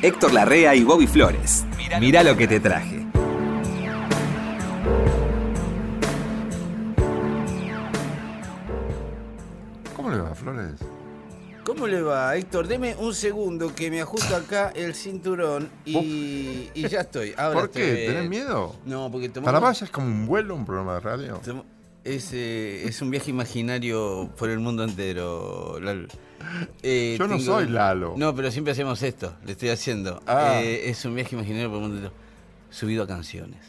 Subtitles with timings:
[0.00, 1.66] Héctor Larrea y Bobby Flores.
[2.00, 3.04] Mirá lo que te traje.
[9.96, 10.80] ¿Cómo le va, Flores?
[11.68, 12.66] ¿Cómo le va, Héctor?
[12.66, 17.34] Deme un segundo que me ajusto acá el cinturón y, y ya estoy.
[17.36, 17.90] Ahora ¿Por qué?
[17.90, 18.06] estoy.
[18.06, 18.74] ¿Tenés miedo?
[18.86, 19.52] No, porque tomamos...
[19.52, 21.40] Para vaya es como un vuelo, un programa de radio.
[22.04, 26.08] Es, eh, es un viaje imaginario por el mundo entero, Lalo.
[26.82, 28.14] Eh, Yo no soy Lalo.
[28.16, 30.22] No, pero siempre hacemos esto, le estoy haciendo.
[30.26, 30.62] Ah.
[30.62, 32.14] Eh, es un viaje imaginario por el mundo entero.
[32.70, 33.60] Subido a canciones.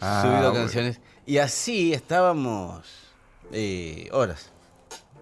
[0.00, 0.54] Ah, Subido a bueno.
[0.66, 1.00] canciones.
[1.26, 2.86] Y así estábamos
[4.12, 4.49] horas.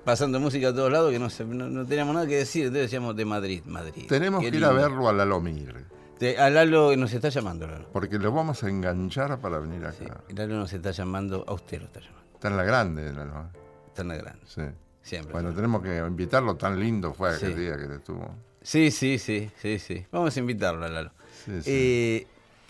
[0.08, 2.62] Pasando música a todos lados que no, se- no, no teníamos nada que decir.
[2.64, 4.06] Entonces decíamos de Madrid, Madrid.
[4.08, 5.84] Tenemos Qué que ir a verlo a Lalo Mir,
[6.18, 7.90] Te- a Lalo nos está llamando, Lalo.
[7.92, 10.22] porque lo vamos a enganchar para venir Sí, acá.
[10.34, 12.24] Lalo nos está llamando, a usted lo está llamando.
[12.32, 13.50] Está en la grande, Lalo.
[13.86, 14.40] Está en la grande.
[14.46, 14.62] Sí.
[15.02, 15.32] Siempre.
[15.34, 17.60] Bueno, tenemos que invitarlo, tan lindo fue aquel Sí.
[17.60, 18.34] día que estuvo.
[18.62, 20.06] Sí, sí, sí, sí, sí.
[20.10, 21.10] Vamos a invitarlo a Lalo.
[21.44, 21.70] Sí, sí.
[21.70, 22.26] Eh,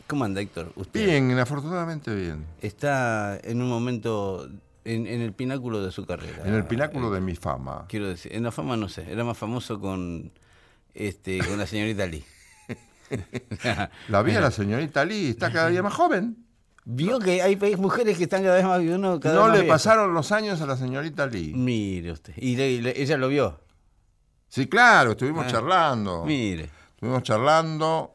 [0.09, 0.73] ¿Cómo anda, Héctor?
[0.75, 2.45] Usted Bien, afortunadamente bien.
[2.63, 4.49] está en un momento
[4.85, 6.43] en, en el pináculo de su carrera.
[6.45, 7.87] En el pináculo Eh, de mi fama.
[7.89, 10.33] Quiero decir, en la fama no sé, era más famoso con
[10.95, 12.25] este con la señorita Lee.
[14.09, 16.45] La vi a la señorita Lee, está cada día más joven.
[16.85, 19.59] Vio que hay, hay mujeres que están cada vez más uno cada No vez más
[19.61, 21.53] le pasaron los años a la señorita Lee.
[21.55, 22.33] Mire usted.
[22.37, 23.61] Y, le- y le- ella lo vio.
[24.49, 25.51] Sí, claro, estuvimos Ah.
[25.51, 26.25] charlando.
[26.25, 26.71] Mire.
[26.95, 28.15] Estuvimos charlando.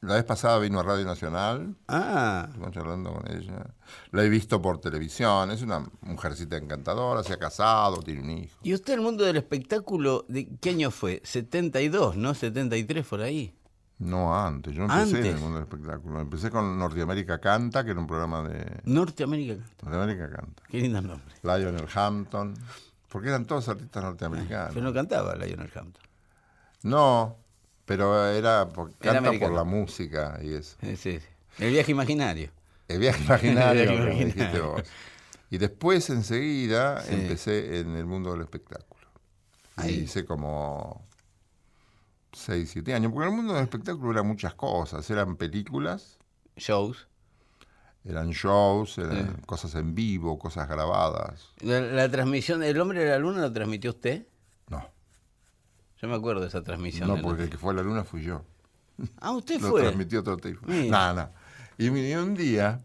[0.00, 1.74] La vez pasada vino a Radio Nacional.
[1.88, 3.66] Ah, Estuvimos charlando con ella.
[4.12, 5.50] La he visto por televisión.
[5.50, 7.24] Es una mujercita encantadora.
[7.24, 8.58] Se ha casado, tiene un hijo.
[8.62, 11.20] ¿y usted el mundo del espectáculo, de qué año fue?
[11.24, 12.32] 72, ¿no?
[12.34, 13.54] 73 por ahí.
[13.98, 14.72] No antes.
[14.72, 15.34] Yo empecé en Antes.
[15.34, 16.20] el mundo del espectáculo.
[16.20, 18.80] Empecé con Norteamérica Canta, que era un programa de.
[18.84, 19.64] Norteamérica.
[19.82, 20.62] Norteamérica Canta.
[20.68, 21.34] Qué lindo nombre.
[21.42, 22.54] Lionel Hampton.
[23.08, 24.74] Porque eran todos artistas norteamericanos.
[24.74, 26.02] Pero no cantaba Lionel Hampton.
[26.84, 27.36] No,
[27.88, 30.76] pero era por, Era canta por la música y eso.
[30.80, 31.18] Sí, sí.
[31.58, 32.50] El viaje imaginario.
[32.86, 34.34] El viaje imaginario, El viaje como imaginario.
[34.34, 34.82] dijiste vos.
[35.50, 37.14] Y después enseguida Sí.
[37.14, 39.08] empecé en el mundo del espectáculo.
[39.78, 39.94] Y Ahí.
[40.04, 41.02] hice como
[42.32, 43.10] 6, 7 años.
[43.12, 45.08] Porque en el mundo del espectáculo eran muchas cosas.
[45.10, 46.18] Eran películas,
[46.56, 47.08] Shows.
[48.04, 49.42] eran shows, eran Sí.
[49.46, 51.52] cosas en vivo, cosas grabadas.
[51.60, 54.26] La, la transmisión, ¿El hombre de la luna lo transmitió usted?
[56.00, 57.08] Yo me acuerdo de esa transmisión.
[57.08, 58.44] no porque el que fue a la luna fui yo.
[59.20, 59.82] Ah, usted Lo fue.
[59.82, 60.66] transmitió otro tipo.
[60.66, 61.32] Nada, nada.
[61.76, 62.80] Y un día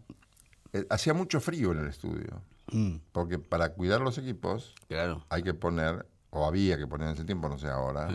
[0.72, 2.42] eh, hacía mucho frío en el estudio.
[2.72, 5.24] Mm, Porque para cuidar los equipos claro.
[5.28, 8.08] hay que poner, o había que poner en ese tiempo, no sé ahora,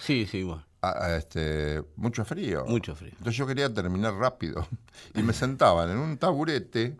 [0.00, 0.48] Sí, sí,
[0.80, 2.64] a- a este, mucho frío.
[2.66, 3.10] Mucho frío.
[3.12, 4.66] Entonces yo quería terminar rápido.
[5.14, 6.96] Y me sentaban en un taburete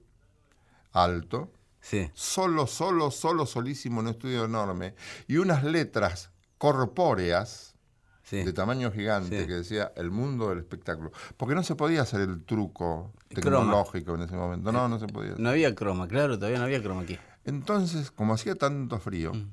[0.92, 2.10] alto, Sí.
[2.14, 4.94] solo, solo, solo, solísimo, en un estudio enorme,
[5.26, 7.74] y unas letras corpóreas
[8.22, 8.42] Sí.
[8.44, 9.46] de tamaño gigante Sí.
[9.46, 11.12] que decía el mundo del espectáculo.
[11.38, 13.60] Porque no se podía hacer el truco Croma.
[13.60, 14.70] tecnológico en ese momento.
[14.70, 15.34] No, no se podía.
[15.38, 17.18] No había croma, claro, todavía no había croma aquí.
[17.46, 19.50] Entonces, como hacía tanto frío, Mm.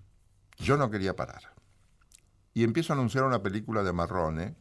[0.58, 1.54] yo no quería parar.
[2.54, 4.56] Y empiezo a anunciar una película de Marrone.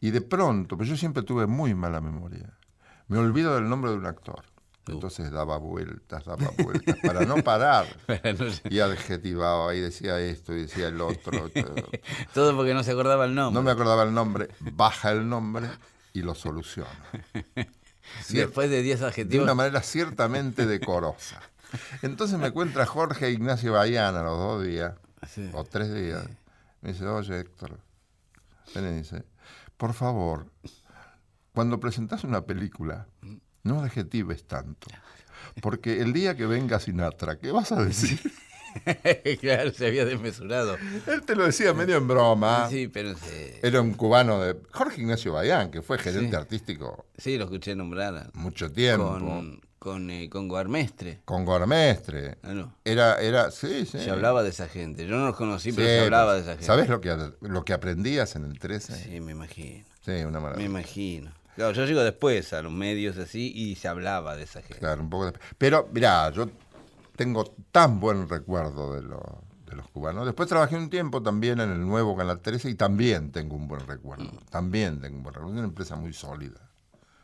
[0.00, 2.58] Y de pronto, pues yo siempre tuve muy mala memoria,
[3.08, 4.44] me olvido del nombre de un actor.
[4.88, 7.86] Entonces daba vueltas, daba vueltas, para no parar.
[8.38, 8.62] No sé.
[8.70, 11.48] Y adjetivaba, y decía esto, y decía el otro.
[11.54, 11.74] todo.
[12.32, 13.54] Todo porque no se acordaba el nombre.
[13.54, 15.68] No me acordaba el nombre, baja el nombre
[16.12, 16.88] y lo soluciono.
[17.34, 17.66] Cier-
[18.46, 19.44] Después de 10 de adjetivos.
[19.44, 21.40] una manera ciertamente decorosa.
[22.02, 24.94] Entonces me encuentra Jorge Ignacio Bayana los dos días,
[25.28, 25.50] Sí.
[25.52, 26.24] o tres días.
[26.80, 27.80] Me dice, oye Héctor,
[28.74, 29.24] y dice,
[29.76, 30.46] por favor,
[31.52, 33.08] cuando presentás una película,
[33.66, 34.88] no adjetives tanto.
[35.60, 38.20] Porque el día que venga Sinatra, ¿qué vas a decir?
[39.40, 40.76] claro, se había desmesurado.
[41.06, 42.68] Él te lo decía medio en broma.
[42.68, 46.36] Sí, pero se- Era un cubano de Jorge Ignacio Bayán, que fue gerente Sí.
[46.36, 48.30] artístico sí, lo escuché nombrar.
[48.34, 49.08] mucho tiempo.
[49.18, 51.20] Con, con, eh, con Guarmestre.
[51.24, 52.36] Con Gormestre.
[52.42, 52.74] Ah, no.
[52.84, 53.98] Era, era, sí, sí.
[53.98, 55.06] Se hablaba de esa gente.
[55.06, 56.66] Yo no los conocí, Sí, pero se hablaba de esa gente.
[56.66, 58.94] ¿Sabes lo que, lo que aprendías en el 13?
[58.94, 59.84] Sí, me imagino.
[60.04, 60.66] Sí, una Me maravilla.
[60.66, 61.32] imagino.
[61.56, 64.78] Claro, yo llego después a los medios así y se hablaba de esa gente.
[64.78, 66.48] Claro, un poco de- Pero, mirá, yo
[67.16, 70.26] tengo tan buen recuerdo de, lo- de los cubanos.
[70.26, 73.86] Después trabajé un tiempo también en el nuevo Canal 13 y también tengo un buen
[73.86, 74.24] recuerdo.
[74.24, 74.38] Mm.
[74.50, 75.54] También tengo un buen recuerdo.
[75.54, 76.60] Es una empresa muy sólida.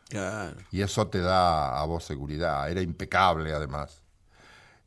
[0.08, 0.56] Claro.
[0.70, 2.70] Y eso te da a vos seguridad.
[2.70, 4.02] Era impecable, además.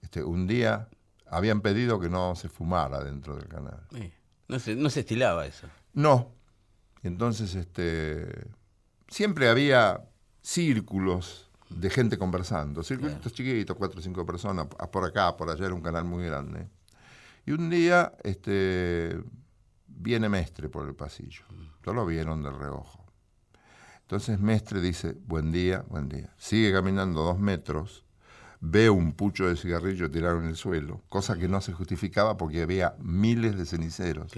[0.01, 0.87] Este, un día
[1.27, 3.79] habían pedido que no se fumara dentro del canal.
[3.93, 4.11] Sí.
[4.47, 5.67] No, se, no se estilaba eso.
[5.93, 6.31] No.
[7.03, 8.47] Entonces, este,
[9.07, 10.03] siempre había
[10.41, 15.73] círculos de gente conversando, círculos chiquitos, cuatro o cinco personas, por acá, por allá, era
[15.73, 16.67] un canal muy grande.
[17.45, 19.19] Y un día este,
[19.87, 21.43] viene Mestre por el pasillo.
[21.81, 23.05] Todos lo vieron de reojo.
[24.01, 26.33] Entonces Mestre dice, buen día, buen día.
[26.37, 28.05] Sigue caminando dos metros,
[28.59, 32.61] ve un pucho de cigarrillo tirado en el suelo, cosa que no se justificaba porque
[32.61, 34.31] había miles de ceniceros.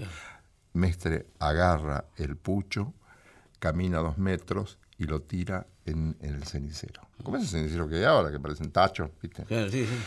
[0.72, 2.94] Mestre agarra el pucho,
[3.58, 7.02] camina dos metros y lo tira en, el cenicero.
[7.22, 9.44] Como ese cenicero que hay ahora, que parecen tachos, ¿viste?
[9.70, 9.98] sí, sí.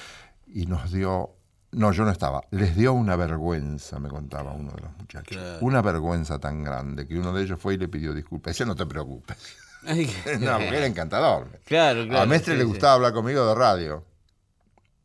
[0.53, 1.36] Y nos dio
[1.71, 2.42] no, yo no estaba.
[2.51, 5.38] Les dio una vergüenza, me contaba uno de los muchachos.
[5.62, 8.53] Una vergüenza tan grande que uno de ellos fue y le pidió disculpas.
[8.53, 9.38] Decía, no te preocupes.
[9.83, 11.47] no, porque era encantador.
[11.65, 12.21] Claro, claro.
[12.21, 14.06] A Mestre le gustaba hablar conmigo de radio.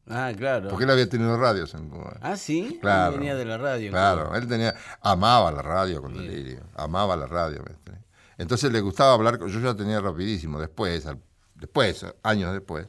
[0.08, 0.68] Ah, claro.
[0.68, 2.18] Porque él había tenido radios en Cuba.
[2.20, 2.78] Ah, sí.
[2.80, 3.14] Claro.
[3.14, 3.90] Él venía de la radio.
[3.90, 4.74] Claro, él tenía.
[5.00, 6.60] Amaba la radio con delirio.
[6.74, 8.05] Amaba la radio, Mestre.
[8.38, 9.38] Entonces le gustaba hablar.
[9.46, 11.06] Yo ya tenía rapidísimo, después,
[11.54, 12.88] después, años después.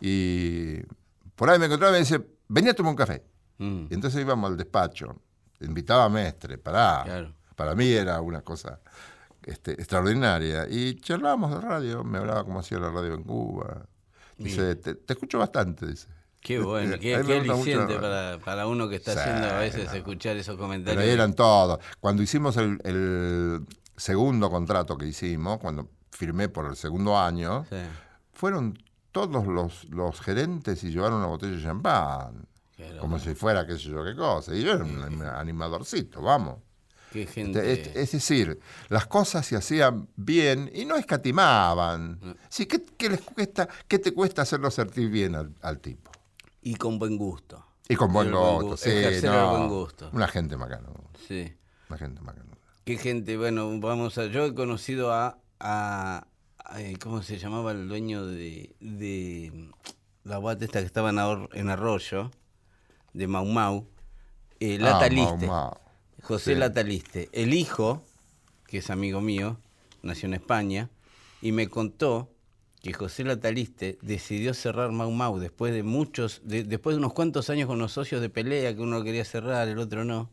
[0.00, 0.80] Y
[1.34, 3.22] por ahí me encontraba y me dice venía a tomar un café.
[3.58, 3.86] Mm.
[3.90, 5.20] Y entonces íbamos al despacho,
[5.60, 8.80] invitaba a Mestre, para, para mí era una cosa
[9.42, 10.66] este, extraordinaria.
[10.68, 13.86] Y charlábamos de radio, me hablaba cómo hacía la radio en Cuba.
[14.36, 16.08] Dice, te, escucho bastante, dice.
[16.40, 20.56] Qué bueno, qué, qué aliciente para, para, uno que está haciendo a veces escuchar esos
[20.56, 21.02] comentarios.
[21.02, 21.80] Pero eran todos.
[21.98, 23.66] Cuando hicimos el, el,
[23.96, 27.66] segundo contrato que hicimos, cuando firmé por el segundo año,
[28.32, 28.78] fueron
[29.12, 32.46] todos los, los gerentes y llevaron una botella de champán.
[33.00, 34.54] Como si fuera qué sé yo qué cosa.
[34.54, 36.58] Y yo era un animadorcito, vamos.
[37.10, 38.00] Qué este, gente...
[38.02, 42.18] Es, decir, las cosas se hacían bien y no escatimaban.
[42.20, 42.34] Mm.
[42.50, 46.10] Sí, ¿qué, les cuesta, ¿Qué te cuesta hacerlo sentir bien al, tipo?
[46.62, 47.64] Y con buen gusto.
[47.88, 48.90] Y con buen gusto, sí.
[49.22, 50.10] No, buen gusto.
[50.12, 50.88] Una gente macana.
[51.26, 51.54] Sí.
[51.88, 52.55] Una gente macana.
[52.86, 54.26] Qué gente, bueno, vamos a...
[54.26, 55.38] Yo he conocido a...
[55.58, 56.26] a,
[57.02, 59.70] ¿Cómo se llamaba el dueño de, de
[60.22, 62.30] la guata esta que estaba en Arroyo?
[63.12, 63.88] de Mau Mau,
[64.60, 65.48] eh, ah, Lataliste.
[66.22, 67.28] José Lataliste.
[67.32, 68.04] El hijo,
[68.68, 69.58] que es amigo mío,
[70.02, 70.90] nació en España,
[71.40, 72.30] y me contó
[72.82, 77.66] que José Lataliste decidió cerrar Mau Mau después de muchos, después de unos cuantos años
[77.66, 80.30] con los socios de pelea, que uno quería cerrar, el otro no.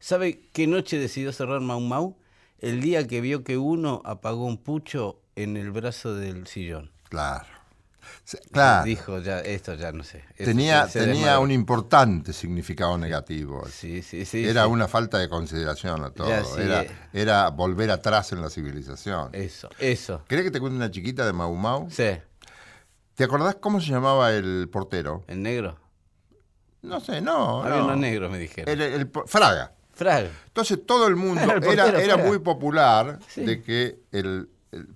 [0.00, 2.16] ¿Sabe qué noche decidió cerrar Mau Mau?
[2.58, 6.90] El día que vio que uno apagó un pucho en el brazo del sillón.
[7.10, 7.46] Claro.
[8.50, 8.84] Claro.
[8.84, 10.24] Dijo, ya, esto ya no sé.
[10.36, 13.66] tenía tenía un importante significado negativo.
[13.70, 14.46] Sí, sí, sí.
[14.46, 16.58] Era una falta de consideración a todo.
[16.58, 19.28] era, era, volver atrás en la civilización.
[19.34, 20.24] Eso, eso.
[20.26, 21.90] ¿Querés que te cuente una chiquita de Mau Mau?
[21.90, 22.16] Sí.
[23.14, 25.24] ¿Te acordás cómo se llamaba el portero?
[25.28, 25.76] ¿El negro?
[26.80, 27.62] No sé, no.
[27.62, 28.80] Había unos negros, me dijeron.
[28.80, 29.74] El, Fraga.
[30.46, 34.48] Entonces todo el mundo era, era, muy popular de que el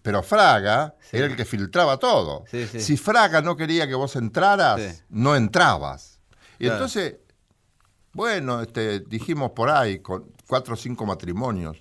[0.03, 2.45] pero Fraga era el que filtraba todo.
[2.51, 6.21] Si Fraga no quería que vos entraras, no entrabas.
[6.59, 7.17] Y entonces,
[8.13, 11.77] bueno, este, dijimos por ahí, con cuatro o cinco matrimonios,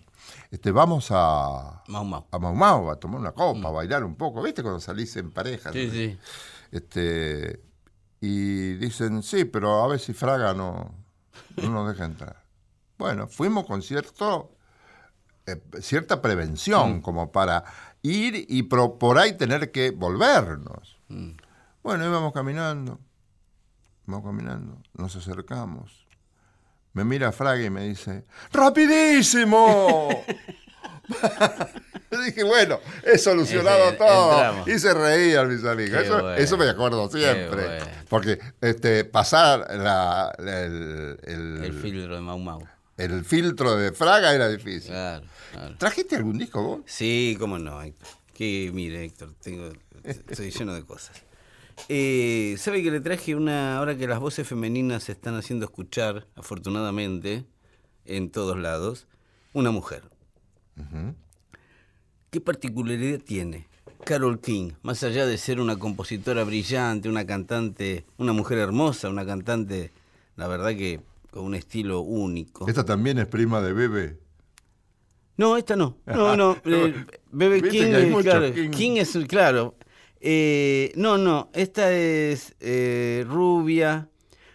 [0.49, 3.75] este, vamos a Mau a Mau a tomar una copa, a mm.
[3.75, 4.41] bailar un poco.
[4.41, 5.71] ¿Viste cuando salís en pareja?
[5.71, 6.17] Sí, sí.
[6.71, 7.61] Este,
[8.21, 10.91] y dicen, sí, pero a ver si Fraga no,
[11.57, 12.42] no nos deja entrar.
[13.03, 14.55] Bueno, fuimos con cierto
[15.45, 17.01] eh, cierta prevención, mm.
[17.01, 17.65] como para
[18.01, 21.01] ir y por ahí tener que volvernos.
[21.09, 21.31] Mm.
[21.83, 23.01] Bueno, íbamos caminando,
[24.05, 26.07] vamos caminando, nos acercamos.
[26.93, 30.07] Me mira Fraga y me dice, ¡rapidísimo!
[32.25, 34.63] Dije, bueno, he solucionado todo.
[34.65, 36.05] Y se reían mis amigos.
[36.37, 37.79] Eso, me acuerdo siempre.
[38.07, 39.67] Porque este, pasar
[40.39, 42.63] el, el, filtro de Mau Mau
[42.97, 44.93] el filtro de Fraga era difícil.
[45.77, 46.81] ¿Trajiste algún disco vos?
[46.85, 48.07] Sí, cómo no, Héctor.
[48.33, 49.71] Que mire, Héctor, tengo,
[50.03, 51.23] estoy lleno de cosas.
[51.89, 56.27] Eh, ¿Sabe que le traje una, ahora que las voces femeninas se están haciendo escuchar,
[56.35, 57.45] afortunadamente,
[58.05, 59.07] en todos lados,
[59.53, 60.03] una mujer?
[62.29, 63.67] ¿Qué particularidad tiene?
[64.05, 69.25] Carol King, más allá de ser una compositora brillante, una cantante, una mujer hermosa, una
[69.25, 69.91] cantante,
[70.35, 70.99] la verdad que
[71.33, 72.67] con un estilo único.
[72.67, 74.19] ¿Esta también es prima de Bebe?
[75.35, 75.97] No, esta no.
[76.05, 76.57] No, no.
[76.65, 76.93] Eh,
[77.31, 78.97] Bebe King, claro, King.
[78.97, 79.75] es, claro.
[80.21, 81.49] Eh, no, no.
[81.53, 84.09] Esta es eh, rubia,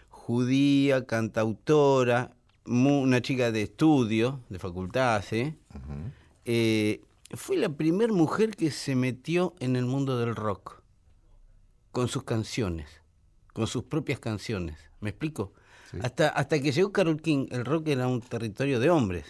[0.07, 2.31] judía, cantautora,
[2.63, 5.55] una chica de estudio, de facultad, ¿sí?
[7.31, 10.81] fue la primera mujer que se metió en el mundo del rock,
[11.91, 12.87] con sus canciones,
[13.51, 14.77] con sus propias canciones.
[15.01, 15.51] ¿Me explico?
[16.01, 19.25] Hasta, hasta que llegó Carol King, el rock era un territorio de hombres.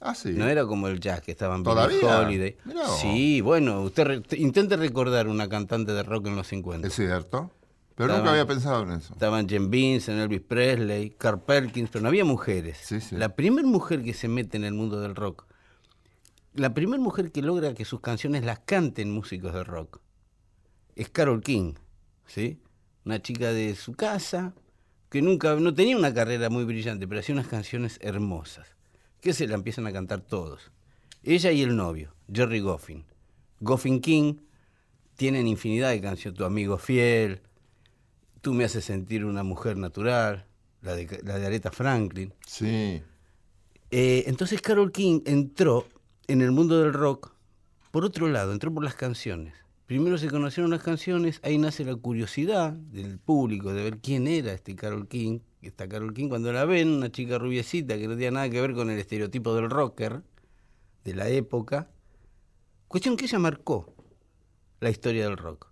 [0.00, 0.30] Ah, sí.
[0.32, 2.18] No era como el jazz que estaban Billie ¿Todavía?
[2.20, 2.56] Holiday.
[2.64, 2.86] Mirá.
[2.88, 6.86] Sí, bueno, usted re- te- intente recordar una cantante de rock en los 50.
[6.86, 7.50] Es cierto.
[7.96, 9.12] Pero Estaba- nunca había pensado en eso.
[9.12, 12.78] Estaban Jen Vincent, Elvis Presley, Carl Perkins, pero no había mujeres.
[12.80, 13.16] Sí, sí.
[13.16, 15.46] La primera mujer que se mete en el mundo del rock,
[16.54, 20.00] la primera mujer que logra que sus canciones las canten músicos de rock,
[20.94, 21.74] es Carol King,
[22.26, 22.60] ¿sí?
[23.04, 24.54] Una chica de su casa
[25.10, 28.76] que nunca, no tenía una carrera muy brillante, pero hacía unas canciones hermosas,
[29.20, 30.70] que se la empiezan a cantar todos.
[31.22, 33.04] Ella y el novio, Jerry Goffin.
[33.60, 34.34] Goffin King
[35.16, 37.40] tienen infinidad de canciones, Tu amigo fiel,
[38.40, 40.46] Tú me haces sentir una mujer natural,
[40.80, 42.32] la de, la de Aretha Franklin.
[42.46, 43.02] Sí.
[43.90, 45.88] Eh, entonces Carol King entró
[46.28, 47.32] en el mundo del rock
[47.90, 49.54] por otro lado, entró por las canciones.
[49.88, 54.52] Primero se conocieron las canciones, ahí nace la curiosidad del público de ver quién era
[54.52, 55.40] este Carol King.
[55.62, 58.74] Esta Carol King cuando la ven, una chica rubiecita que no tenía nada que ver
[58.74, 60.20] con el estereotipo del rocker
[61.04, 61.88] de la época.
[62.86, 63.94] Cuestión que ella marcó
[64.80, 65.68] la historia del rock.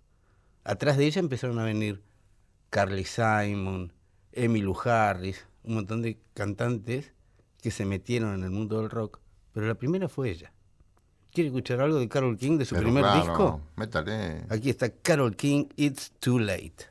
[0.63, 2.01] Atrás de ella empezaron a venir
[2.71, 3.93] Carly Simon,
[4.31, 7.13] Emmylou Harris, un montón de cantantes
[7.61, 9.19] que se metieron en el mundo del rock,
[9.53, 10.51] pero la primera fue ella.
[11.37, 13.61] ¿Quiere escuchar algo de Carol King de su Pero primer claro, disco?
[13.75, 14.45] Métale.
[14.49, 16.87] Aquí está Carol King, It's Too Late.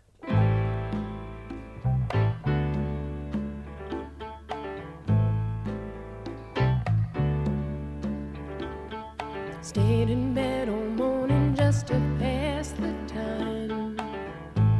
[9.62, 13.96] Stayed in bed all morning just to pass the time.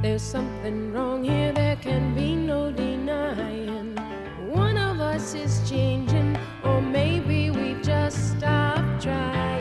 [0.01, 3.97] There's something wrong here, there can be no denying.
[4.49, 9.56] One of us is changing, or maybe we just stopped trying.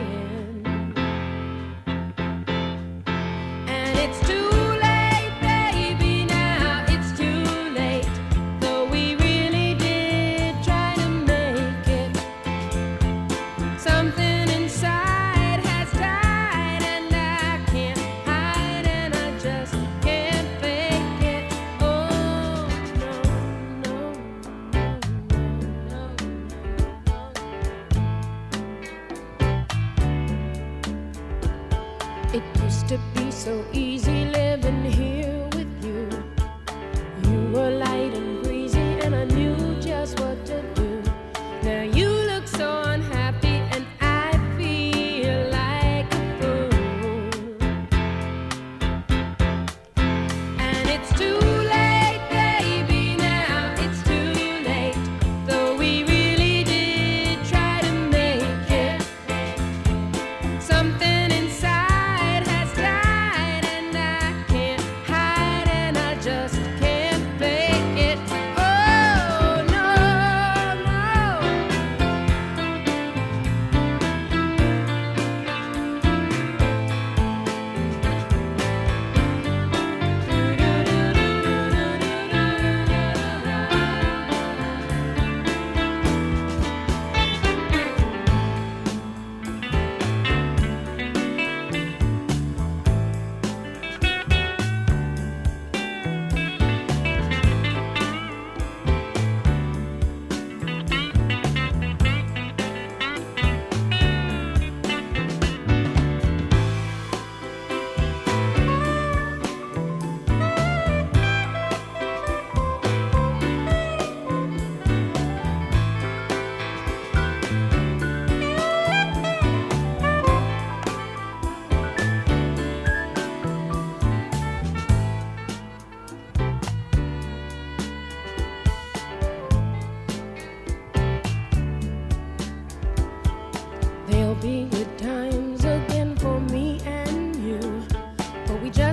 [32.66, 36.08] Used to be so easy living here with you.
[37.22, 37.95] You were light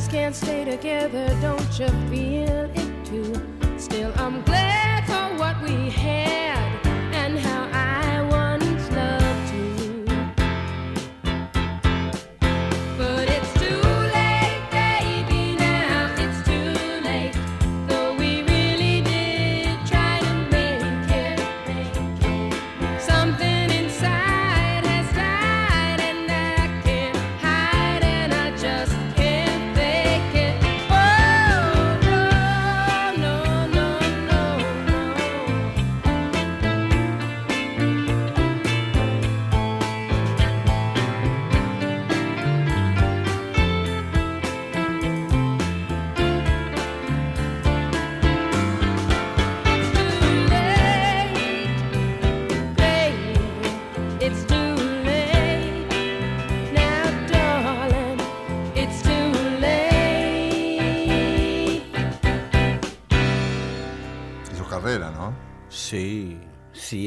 [0.03, 3.33] just can't stay together, don't you feel it too?
[3.77, 6.82] Still, I'm glad for what we had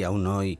[0.06, 0.58] aún hoy.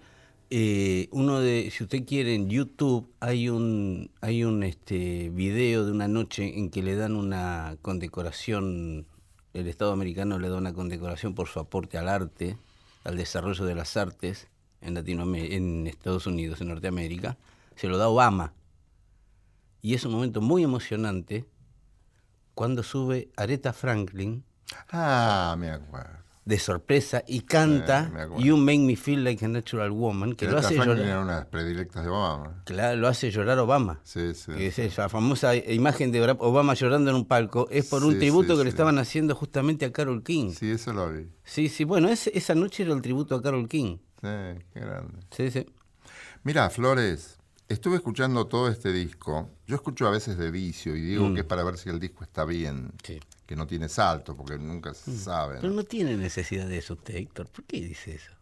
[0.50, 5.92] Eh, uno de, si usted quiere, en YouTube hay un, hay un este, video de
[5.92, 9.06] una noche en que le dan una condecoración,
[9.54, 12.56] el Estado americano le da una condecoración por su aporte al arte,
[13.04, 14.48] al desarrollo de las artes
[14.80, 17.36] en, Latinoamérica, en Estados Unidos, en Norteamérica,
[17.74, 18.52] se lo da Obama.
[19.82, 21.44] Y es un momento muy emocionante
[22.54, 24.44] cuando sube Aretha Franklin
[24.90, 26.15] Ah, me acuerdo.
[26.46, 28.28] De sorpresa y canta Eh.
[28.44, 32.04] You Make Me Feel Like a Natural Woman, que lo hace, llorar, era una predilectas
[32.04, 32.62] de Obama.
[32.64, 34.00] claro, lo hace llorar Obama.
[34.04, 34.52] Sí, sí.
[34.52, 38.18] Que es esa famosa imagen de Obama llorando en un palco, es por un Sí,
[38.20, 38.74] tributo sí, que le sí.
[38.74, 40.50] estaban haciendo justamente a Carol King.
[40.50, 41.26] Sí, Sí, eso lo vi.
[41.44, 43.96] sí, bueno, ese- esa noche era el tributo a Carol King.
[44.22, 44.28] Sí,
[44.72, 45.18] qué grande.
[45.36, 45.66] Sí, sí.
[46.44, 47.38] Mira, Flores,
[47.68, 49.50] estuve escuchando todo este disco.
[49.66, 51.34] Yo escucho a veces de vicio y digo Mm.
[51.34, 53.18] que es para ver si el disco está bien, sí.
[53.46, 55.56] Que no tiene salto, porque nunca se sabe.
[55.60, 55.76] Pero ¿no?
[55.76, 57.46] no tiene necesidad de eso usted, Héctor.
[57.48, 58.32] ¿Por qué dice eso?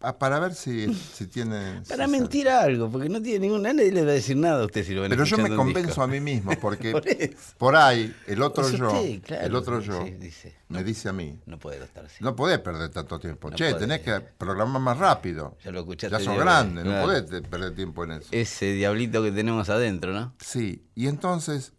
[0.00, 1.82] Ah, para ver si, si tiene...
[1.88, 3.62] Para si mentir algo, porque no tiene ningún...
[3.62, 6.02] Nadie le va a decir nada a usted si lo ven Pero yo me convenzo
[6.02, 10.04] a mí mismo, porque Por ahí el otro Es yo, usted, claro, el otro yo,
[10.04, 10.54] sí, dice.
[10.68, 12.22] me dice a mí, No puedo estar así.
[12.22, 13.50] no podés perder tanto tiempo.
[13.50, 13.78] No che, podés.
[13.80, 15.56] tenés que programar más rápido.
[15.64, 18.28] Ya lo escuchaste Ya sos diez grande, no podés perder tiempo en eso.
[18.30, 20.32] Ese diablito que tenemos adentro, ¿no?
[20.38, 21.72] Sí, y entonces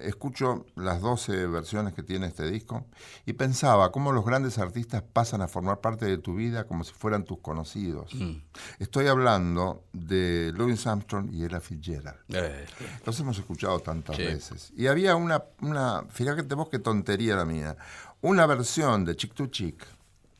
[0.00, 2.86] escucho las 12 versiones que tiene este disco
[3.24, 6.92] y pensaba cómo los grandes artistas pasan a formar parte de tu vida como si
[6.92, 8.14] fueran tus conocidos.
[8.14, 8.36] Mm.
[8.78, 12.18] Estoy hablando de Louis Armstrong y Ella Fitzgerald.
[12.28, 12.66] Eh,
[13.04, 14.22] Los hemos escuchado tantas Sí.
[14.22, 14.72] veces.
[14.76, 17.76] Y había una, una, fíjate vos qué tontería la mía,
[18.20, 19.86] una versión de Chick to Chick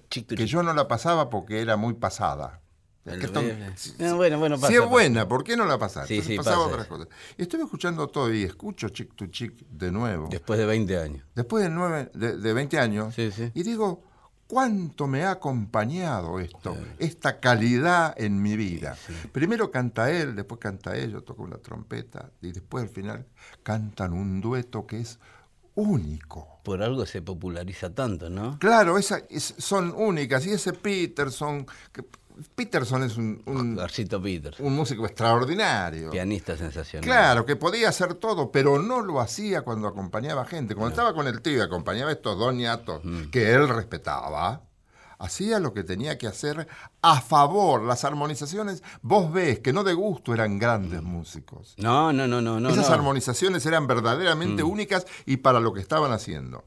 [0.09, 2.61] que yo no la pasaba porque era muy pasada.
[3.07, 4.91] El bueno, bueno, pasa, si es pasa.
[4.91, 6.09] buena, ¿por qué no la pasás?
[6.09, 7.09] Sí, sí, pasaba pasa otras cosas.
[7.39, 10.29] Y estuve escuchando todo y escucho Chick to Chick de nuevo.
[10.31, 11.25] Después de 20 años.
[11.35, 13.15] Después de, nueve, de, de 20 años.
[13.15, 13.51] Sí, sí.
[13.55, 14.03] Y digo,
[14.47, 16.77] ¿cuánto me ha acompañado esto?
[16.99, 18.97] Esta calidad en mi vida.
[19.33, 22.31] Primero canta él, después canta ella, toca una trompeta.
[22.43, 23.27] Y después al final
[23.63, 25.19] cantan un dueto que es
[25.75, 26.61] único.
[26.65, 28.59] Por algo se populariza tanto, ¿no?
[28.59, 30.47] Claro, esa, es- son únicas.
[30.47, 32.05] Y ese Peterson, que-
[32.55, 36.11] Peterson es un, un, Garcito Peters, un músico extraordinario.
[36.11, 37.05] pianista sensacional.
[37.09, 40.75] Claro, que podía hacer todo, pero no lo hacía cuando acompañaba gente.
[40.75, 44.63] Cuando estaba con el tío y acompañaba a estos dos ñatos que él respetaba,
[45.19, 46.69] hacía lo que tenía que hacer
[47.03, 47.83] a favor.
[47.83, 51.75] Las armonizaciones, vos ves que no de gusto eran grandes músicos.
[51.79, 52.69] No, no, no, no, no.
[52.69, 52.95] Esas no.
[52.95, 56.65] armonizaciones eran verdaderamente únicas y para lo que estaban haciendo.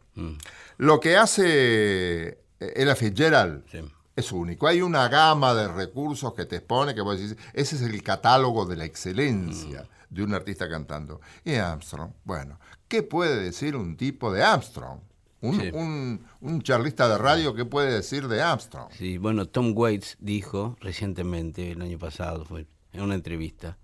[0.77, 2.27] Lo que hace
[2.59, 3.79] eh, Ella Fitzgerald Sí.
[4.19, 4.67] Es único.
[4.67, 8.65] Hay una gama de recursos que te expone, que vos decís, ese es el catálogo
[8.65, 11.21] de la excelencia de un artista cantando.
[11.43, 14.99] Y Armstrong, bueno, ¿qué puede decir un tipo de Armstrong?
[15.41, 15.69] Un, Sí.
[15.73, 18.91] un- un charlista de radio, ¿qué puede decir de Armstrong?
[18.91, 23.77] Sí, bueno, Tom Waits dijo recientemente, el año pasado, fue en una entrevista,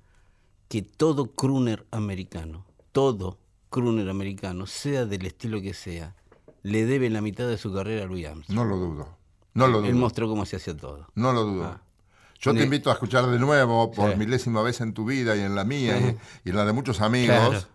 [0.68, 3.38] que todo crooner americano, todo
[3.70, 6.16] crooner americano, sea del estilo que sea,
[6.64, 8.56] le debe la mitad de su carrera a Louis Armstrong.
[8.58, 9.18] No lo dudo.
[9.56, 10.00] No lo Él dudo.
[10.02, 11.08] mostró cómo se hacía todo.
[11.16, 11.64] No lo dudo.
[11.66, 11.82] Ah.
[12.40, 14.18] Yo te invito a escuchar de nuevo, por Sí.
[14.18, 17.02] milésima vez en tu vida y en la mía y, y en la de muchos
[17.02, 17.66] amigos, Claro.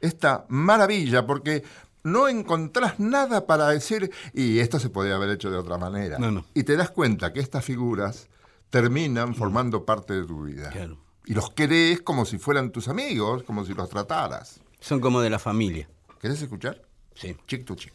[0.00, 1.62] esta maravilla, porque
[2.02, 6.18] no encontrás nada para decir, y esto se podía haber hecho de otra manera.
[6.18, 6.44] No, no.
[6.52, 8.28] Y te das cuenta que estas figuras
[8.68, 10.68] terminan formando parte de tu vida.
[10.70, 10.98] Claro.
[11.24, 14.60] Y los querés como si fueran tus amigos, como si los trataras.
[14.80, 15.88] Son como de la familia.
[16.20, 16.82] ¿Querés escuchar?
[17.14, 17.36] Sí.
[17.46, 17.94] Chick to chick.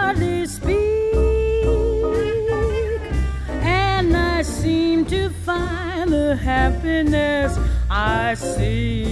[6.35, 7.57] happiness
[7.89, 9.05] I see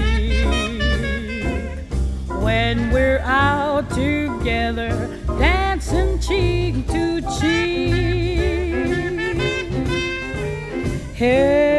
[2.27, 4.89] when we're out together,
[5.39, 8.19] dancing cheek to cheek.
[11.15, 11.78] Heaven,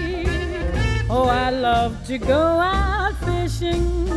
[1.13, 4.07] Oh, I love to go out fishing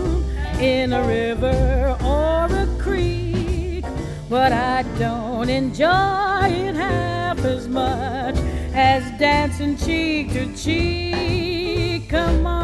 [0.60, 3.84] in a river or a creek,
[4.30, 8.36] but I don't enjoy it half as much
[8.72, 12.08] as dancing cheek to cheek.
[12.08, 12.63] Come on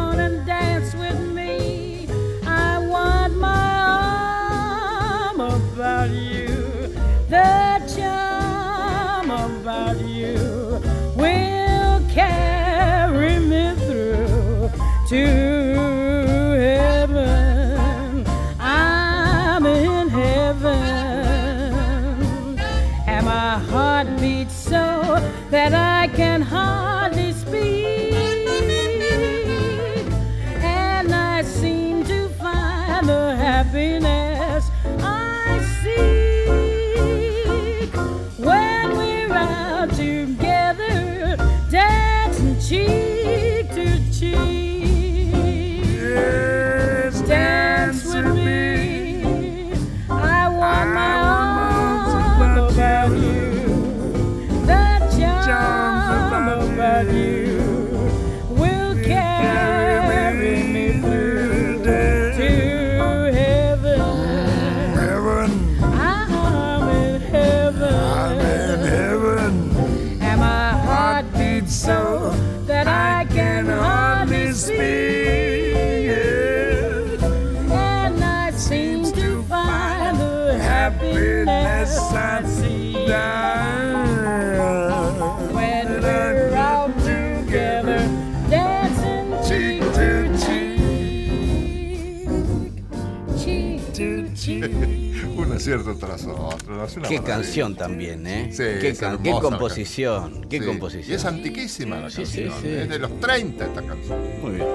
[96.17, 97.23] Qué maravilla.
[97.23, 98.49] canción también, ¿eh?
[98.51, 101.11] Sí, qué, es can- qué composición, qué Sí, composición.
[101.11, 102.61] Y es antiquísima la Sí, sí, canción.
[102.61, 102.67] sí.
[102.69, 104.19] Es de los 30 esta canción.
[104.41, 104.67] Muy bien.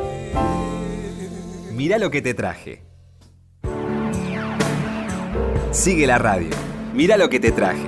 [1.72, 2.82] Mirá lo que te traje.
[5.72, 6.48] Sigue la radio.
[6.94, 7.82] Mirá lo que te traje.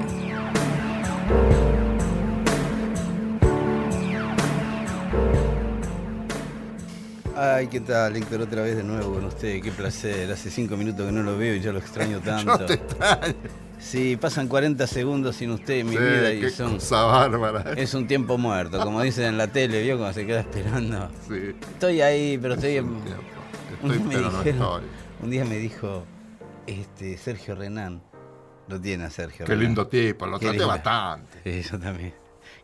[7.59, 8.43] Ay, ¿qué tal, Héctor?
[8.43, 9.61] Otra vez de nuevo con usted.
[9.61, 10.31] Qué placer.
[10.31, 12.67] Hace cinco minutos que no lo veo y ya lo extraño Yo tanto.
[12.67, 13.35] te extraño.
[13.81, 17.73] Sí, pasan 40 segundos sin usted en mi Sí, vida y qué son, cosa bárbara.
[17.75, 19.97] es un tiempo muerto, como dicen en la tele, ¿vio?
[19.99, 21.11] Cuando se queda esperando.
[21.29, 21.57] Sí.
[21.73, 22.85] Estoy ahí, pero estoy Es en...
[22.89, 23.23] un tiempo.
[23.83, 24.91] Un Estoy, día, me pero no estoy.
[25.23, 26.05] un día me dijo
[26.67, 28.03] este, Sergio Renán,
[28.69, 29.65] lo tiene a Sergio Qué Renán.
[29.67, 31.41] lindo tipo, lo traté bastante.
[31.63, 32.15] Sí, yo también.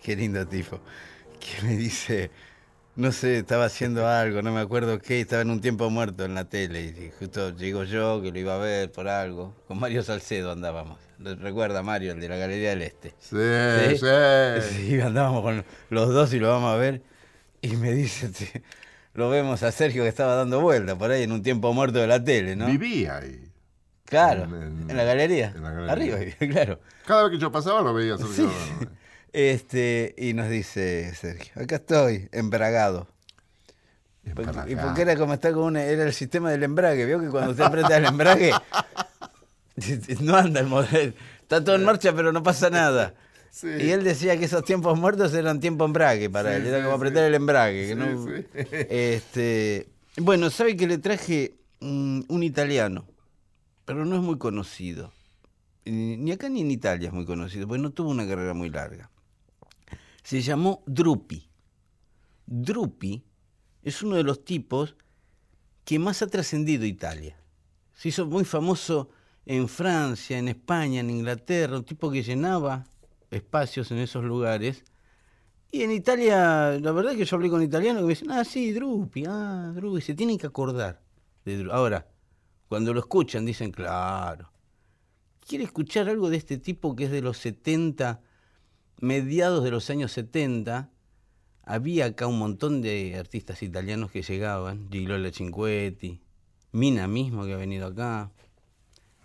[0.02, 0.80] Qué lindo tipo.
[1.40, 2.30] Que me dice,
[2.96, 6.34] no sé, estaba haciendo algo, no me acuerdo qué, estaba en un tiempo muerto en
[6.34, 9.54] la tele y justo llegó yo que lo iba a ver por algo.
[9.66, 10.98] Con Mario Salcedo andábamos.
[11.18, 13.14] ¿Lo ¿Recuerda Mario, el de la Galería del Este?
[13.20, 14.76] Sí, sí.
[14.88, 17.02] Sí, andábamos con los dos y lo vamos a ver.
[17.62, 18.62] Y me dice, te-
[19.14, 22.06] lo vemos a Sergio que estaba dando vuelta por ahí en un tiempo muerto de
[22.08, 22.66] la tele, ¿no?
[22.66, 23.40] Vivía ahí.
[24.04, 25.52] Claro, en- en, la galería.
[25.56, 26.14] en la galería.
[26.16, 26.80] Arriba, claro.
[27.06, 28.50] Cada vez que yo pasaba lo veía Sergio.
[29.34, 33.08] Este, y nos dice Sergio, acá estoy, embragado.
[34.32, 37.26] Para y porque era como está con una, era el sistema del embrague, vio que
[37.30, 38.52] cuando usted aprieta el embrague
[40.20, 43.14] no anda el modelo, está todo en marcha pero no pasa nada.
[43.54, 43.68] Sí.
[43.68, 46.82] Y él decía que esos tiempos muertos eran tiempo embrague para Sí, él, era sí,
[46.82, 47.86] como apretar el embrague.
[47.86, 48.26] que no-.
[48.90, 53.06] Este, bueno, sabe que le traje un italiano,
[53.84, 55.12] pero no es muy conocido.
[55.84, 59.08] Ni acá ni en Italia es muy conocido, porque no tuvo una carrera muy larga.
[60.24, 61.46] Se llamó Drupi.
[62.46, 63.22] Drupi
[63.82, 64.96] es uno de los tipos
[65.84, 67.36] que más ha trascendido Italia.
[67.92, 69.10] Se hizo muy famoso
[69.44, 72.84] en Francia, en España, en Inglaterra, un tipo que llenaba
[73.30, 74.82] espacios en esos lugares.
[75.70, 78.44] Y en Italia, la verdad es que yo hablé con italianos que me dicen, ah,
[78.44, 81.02] sí, Drupi, ah, Drupi, se tienen que acordar.
[81.44, 81.70] de Dru-".
[81.70, 82.08] Ahora,
[82.68, 84.50] cuando lo escuchan, dicen, claro.
[85.46, 88.22] ¿Quiere escuchar algo de este tipo que es de los 70,
[89.00, 90.90] mediados de los años 70?
[91.62, 96.20] Había acá un montón de artistas italianos que llegaban, Gigliola Cinquetti,
[96.72, 98.30] Mina mismo que ha venido acá.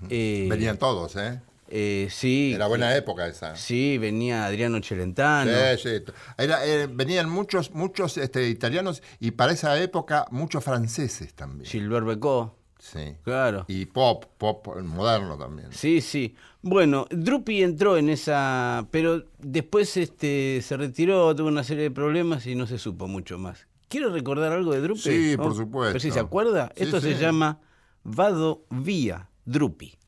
[0.10, 1.42] Eh, Venían todos, ¿eh?
[1.68, 2.54] eh, sí.
[2.54, 3.56] Era buena época esa.
[3.56, 5.52] Sí, venía Adriano Celentano.
[5.76, 6.14] Sí, sí.
[6.38, 11.70] Era, eh, venían muchos, muchos este, italianos y para esa época muchos franceses también.
[11.70, 13.16] Gilbert Becot, Sí.
[13.24, 13.66] claro.
[13.68, 15.68] Y pop, pop moderno también.
[15.72, 16.36] Sí, sí.
[16.62, 22.48] Bueno, Drupi entró en esa, pero después este, se retiró, tuvo una serie de problemas
[22.48, 23.68] y no se supo mucho más.
[23.90, 25.00] ¿Quiere recordar algo de Drupi?
[25.02, 25.90] Sí, por supuesto.
[25.94, 27.60] Pero si se acuerda, Sí, esto se llama
[28.04, 29.99] Vado Vía Drupi.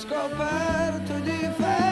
[0.00, 1.89] scoperto di fede.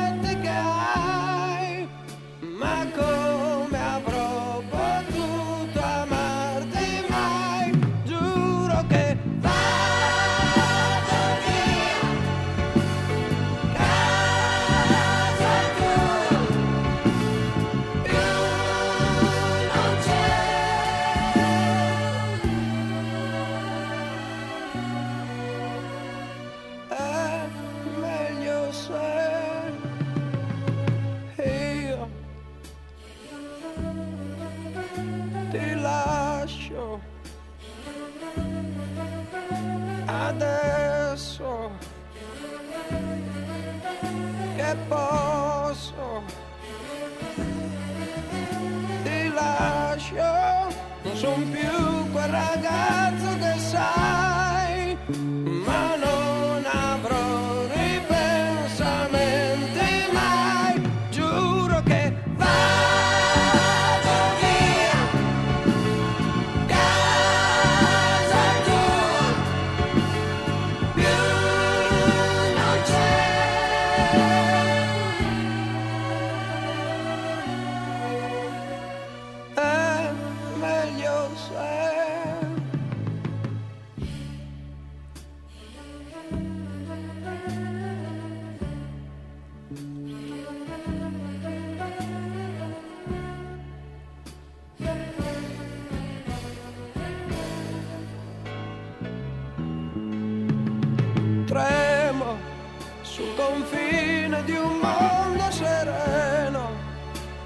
[103.19, 106.71] sul confine di un mondo sereno.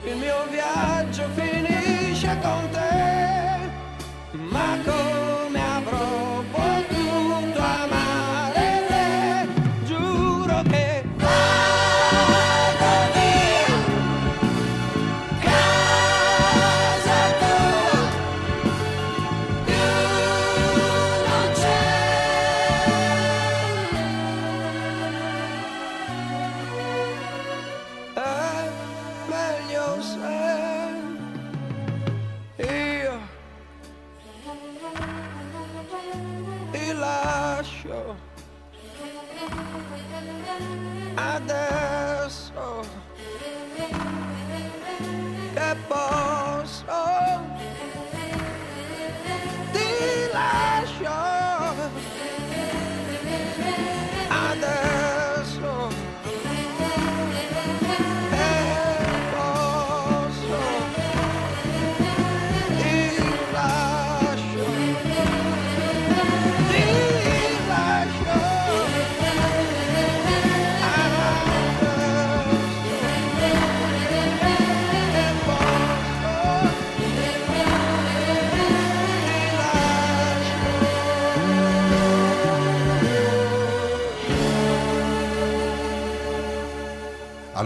[0.05, 5.12] Il mio viaggio finisce con te, ma con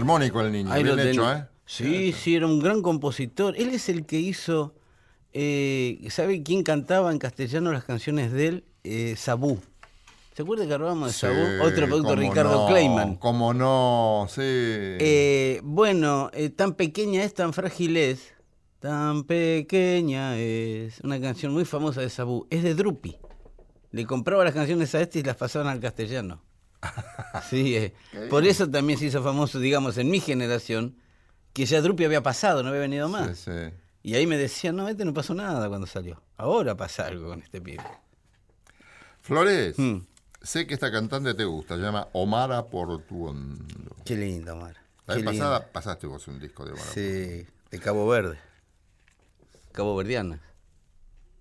[0.07, 1.29] Armónico el niño, Ahí bien hecho.
[1.31, 1.45] ¿eh?
[1.65, 3.55] Sí, sí, era un gran compositor.
[3.57, 4.73] Él es el que hizo.
[5.33, 8.63] eh, ¿Sabe quién cantaba en castellano las canciones de él?
[8.85, 9.59] Eh, Sabú.
[10.33, 11.63] ¿Se acuerda que hablábamos de Sí, Sabú?
[11.67, 13.15] Otro producto, Ricardo no, Kleiman.
[13.15, 14.39] Cómo no, sí.
[14.43, 18.33] Eh, bueno, eh, tan pequeña es, tan frágil es.
[18.79, 21.01] Tan pequeña es.
[21.01, 22.47] Una canción muy famosa de Sabú.
[22.49, 23.17] Es de Drupi.
[23.91, 26.41] Le compraba las canciones a este y las pasaban al castellano.
[27.49, 27.93] Sí, eh,
[28.29, 30.95] por eso también se hizo famoso, digamos, en mi generación,
[31.53, 33.37] que ya Drupi había pasado, no había venido más.
[33.37, 33.73] Sí, sí.
[34.03, 36.21] Y ahí me decían, no, este no pasó nada cuando salió.
[36.37, 37.83] Ahora pasa algo con este pibe.
[39.21, 39.97] Flores, Mm.
[40.41, 43.95] sé que esta cantante te gusta, se llama Omara Portuondo.
[44.05, 44.75] Qué lindo, Omar.
[45.05, 45.31] La vez lindo.
[45.31, 46.91] pasada pasaste vos un disco de Omara.
[46.91, 48.37] Sí, de Cabo Verde.
[49.71, 50.39] Cabo Verdiana.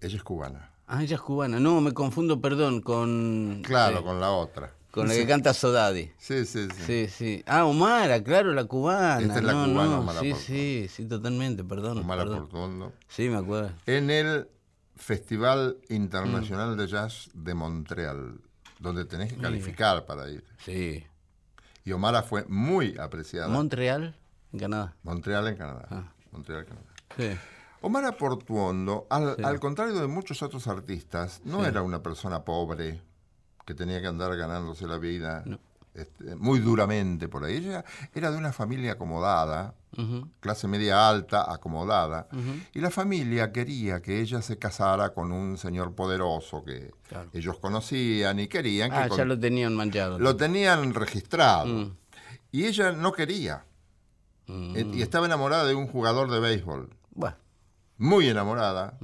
[0.01, 0.71] Ella es cubana.
[0.87, 1.59] Ah, ella es cubana.
[1.59, 3.63] No, me confundo, perdón, con.
[3.65, 4.73] Claro, sí, con la otra.
[4.97, 6.11] Con la que canta Sodadi.
[6.19, 6.83] Sí, sí, sí.
[6.87, 7.45] Sí, sí.
[7.47, 9.21] Ah, Omara, claro, la cubana.
[9.21, 11.99] Esta es la no, cubana, no, Omara Sí, sí, sí, totalmente, perdón.
[11.99, 12.93] Omara perdón.
[13.09, 13.71] Sí, me acuerdo.
[13.87, 14.49] En el
[14.97, 16.79] Festival Internacional Mm.
[16.79, 18.41] de Jazz de Montreal,
[18.81, 20.43] donde tenés que calificar para ir.
[20.65, 21.05] Sí.
[21.85, 23.49] Y Omara fue muy apreciada.
[23.49, 24.17] Montreal,
[24.53, 24.97] en Canadá.
[25.03, 25.87] Montreal en Canadá.
[25.91, 26.13] Ah.
[26.33, 26.87] Montreal, Canadá.
[27.17, 27.29] Sí.
[27.83, 31.69] Omar Portuondo, al, al contrario de muchos otros artistas, no Sí.
[31.69, 33.01] era una persona pobre
[33.67, 35.59] que tenía que andar ganándose la vida No.
[35.93, 37.57] este, muy duramente por ahí.
[37.57, 39.75] Ella era de una familia acomodada,
[40.41, 42.29] clase media alta, acomodada,
[42.75, 47.29] y la familia quería que ella se casara con un señor poderoso que Claro.
[47.33, 50.19] ellos conocían y querían que Ah, con- ya lo tenían manchado.
[50.19, 51.67] lo tenían registrado.
[51.67, 51.97] Mm.
[52.53, 53.65] Y ella no quería.
[54.47, 54.77] Mm.
[54.77, 57.37] Eh, Y estaba enamorada de un jugador de béisbol Bueno,
[57.99, 58.97] muy enamorada.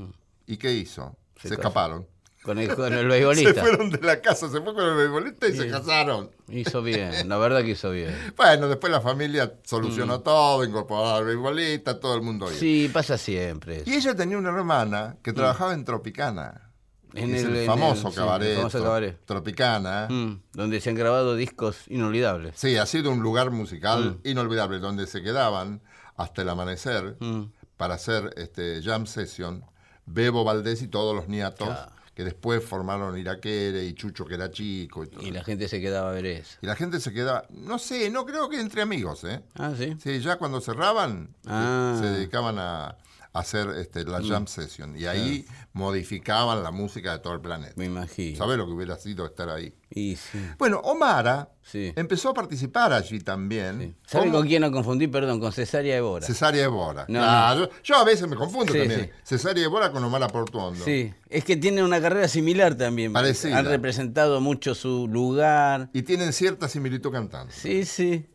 [0.46, 1.09] ¿Y qué hizo?
[1.09, 1.48] Mm.
[1.48, 2.07] Se escaparon.
[2.42, 3.61] Con el, con el Se beisbolista.
[3.61, 6.31] fueron de la casa, se fue con el beisbolista y se casaron.
[6.48, 8.14] Hizo bien, la verdad que hizo bien.
[8.37, 12.57] Bueno, después la familia solucionó todo, incorporó al beisbolista, todo el mundo bien.
[12.57, 12.61] Mm.
[12.61, 13.76] Sí, pasa siempre.
[13.83, 13.90] eso.
[13.90, 16.68] Y ella tenía una hermana que trabajaba en Tropicana.
[17.14, 18.48] En el- en famoso sí, cabaret.
[18.52, 19.18] el famoso cabaret.
[19.26, 20.09] Tropicana.
[20.09, 22.55] Mm, donde se han grabado discos inolvidables.
[22.57, 24.28] Sí, ha sido un lugar musical Mm.
[24.28, 25.83] inolvidable donde se quedaban
[26.16, 27.52] hasta el amanecer Mm.
[27.76, 29.62] para hacer este jam session.
[30.07, 31.91] Bebo Valdés y todos los niatos Claro.
[32.14, 35.22] Que después formaron Iraquere y Chucho que era chico y todo.
[35.27, 36.59] Y la gente se quedaba a ver eso.
[36.61, 39.40] Y la gente se quedaba, no sé, no creo que entre amigos, ¿eh?
[39.55, 39.96] Ah, sí.
[40.03, 41.96] Sí, ya cuando cerraban, Ah.
[41.98, 42.96] Se dedicaban a
[43.34, 44.94] hacer este, la jam session.
[44.98, 47.72] Y ahí modificaban la música de todo el planeta.
[47.76, 48.36] Me imagino.
[48.36, 49.74] ¿Sabes lo que hubiera sido estar ahí?
[49.90, 50.38] Y sí.
[50.58, 51.92] Bueno, Omara Sí.
[51.96, 53.80] empezó a participar allí también.
[53.80, 53.94] sí.
[54.06, 55.06] ¿Sabe como con quién no confundí?
[55.08, 56.26] Perdón, con Cesárea Evora.
[56.26, 57.06] Cesárea Evora.
[57.08, 59.00] No, Claro, Yo a veces me confundo también.
[59.00, 59.10] sí.
[59.24, 60.85] Cesárea Evora con Omara Portuondo.
[60.85, 63.12] Sí, es que tiene una carrera similar también.
[63.12, 63.58] Parecida.
[63.58, 65.88] Han representado mucho su lugar.
[65.92, 67.52] Y tienen cierta similitud cantando.
[67.52, 68.26] Sí, sí.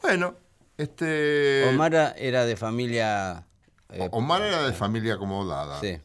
[0.00, 0.34] Bueno,
[0.78, 1.68] este.
[1.68, 3.46] Omara era de familia.
[3.92, 5.80] Eh, Omar era de familia acomodada.
[5.80, 5.98] Sí,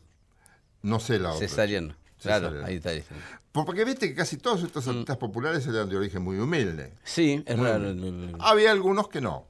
[0.82, 1.48] No sé la otra.
[1.48, 1.96] cesariano.
[2.22, 2.92] Claro, ahí está.
[2.92, 3.24] diciendo.
[3.52, 4.90] Porque viste que casi todos estos Mm.
[4.90, 6.94] artistas populares eran de origen muy humilde.
[7.04, 7.90] Sí, es raro.
[7.90, 9.48] el- el- Había algunos que no.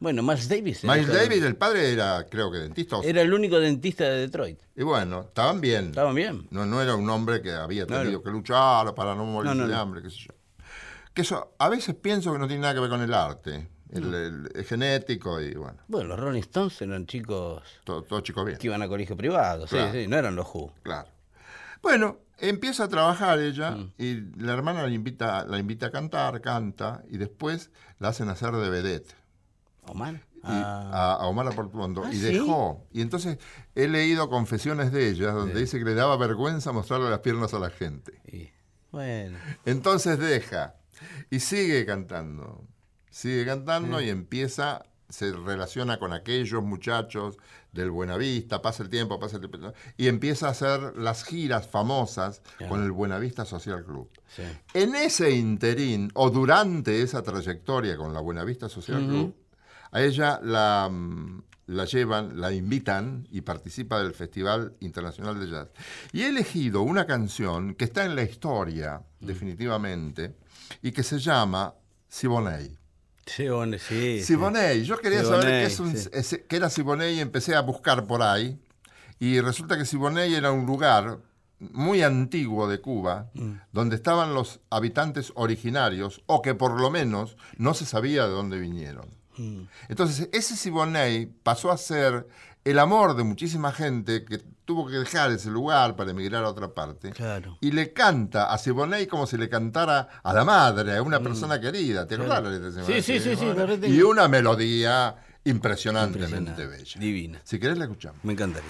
[0.00, 0.84] Bueno, Miles Davis.
[0.84, 2.98] era- Miles Davis, el padre era, creo que dentista.
[2.98, 4.60] o- Era el único dentista de Detroit.
[4.76, 5.86] Y bueno, estaban bien.
[5.86, 6.46] Estaban bien.
[6.50, 9.68] No, no era un hombre que había tenido que luchar para no morir No, no,
[9.68, 10.34] de hambre, qué sé yo.
[11.12, 13.68] Que eso, a veces pienso que no tiene nada que ver con el arte.
[13.90, 18.58] El, genético y bueno, Bueno, los Rolling Stones eran chicos todo, todo chico bien.
[18.58, 19.92] que iban a colegio privado, sí, Claro.
[19.92, 20.72] sí, no eran los Who.
[20.82, 21.08] Claro.
[21.82, 23.92] Bueno, empieza a trabajar ella Mm.
[23.98, 28.52] y la hermana la invita, la invita a cantar, canta y después la hacen hacer
[28.54, 29.14] de vedette.
[29.86, 30.14] Omar.
[30.14, 32.20] y- Ah, a, a Omar Portuondo Ah, y ¿sí?
[32.32, 32.86] dejó.
[32.92, 33.38] Y entonces
[33.74, 37.58] he leído confesiones de ella donde dice que le daba vergüenza mostrarle las piernas a
[37.58, 38.20] la gente.
[38.92, 39.36] bueno,
[39.66, 40.76] Entonces deja
[41.30, 42.64] y sigue cantando.
[43.18, 47.36] Sigue cantando y empieza, se relaciona con aquellos muchachos
[47.72, 52.42] del Buenavista, pasa el tiempo, pasa el tiempo, y empieza a hacer las giras famosas
[52.68, 54.08] con el Buenavista Social Club.
[54.36, 54.44] sí.
[54.72, 59.34] En ese interín, o durante esa trayectoria con la Buenavista Social Club,
[59.90, 65.70] a ella la, mm, la llevan, la invitan y participa del Festival Internacional de Jazz.
[66.12, 70.36] Y he elegido una canción que está en la historia, definitivamente,
[70.82, 71.74] y que se llama
[72.06, 72.78] Siboney.
[73.38, 74.22] Bueno, sí.
[74.22, 76.36] Siboney, yo quería saber Siboney, qué, es un- sí.
[76.48, 78.58] qué era Siboney y empecé a buscar por ahí.
[79.20, 81.18] Y resulta que Siboney era un lugar
[81.60, 83.52] muy antiguo de Cuba, Mm.
[83.72, 88.58] donde estaban los habitantes originarios, o que por lo menos no se sabía de dónde
[88.60, 89.06] vinieron.
[89.36, 89.62] Mm.
[89.88, 92.28] Entonces, ese Siboney pasó a ser
[92.64, 96.68] el amor de muchísima gente que tuvo que dejar ese lugar para emigrar a otra
[96.74, 97.10] parte.
[97.12, 97.56] Claro.
[97.62, 101.58] Y le canta a Siboney como si le cantara a la madre, a una persona
[101.58, 102.06] querida.
[102.06, 102.84] ¿Te acordás la letra de Mm.
[102.84, 103.86] Sí, sí, sí, sí, retengo.
[103.86, 107.00] Y una melodía impresionantemente Impresionante, bella.
[107.00, 107.40] divina.
[107.44, 108.22] Si querés la escuchamos.
[108.22, 108.68] Me encantaría.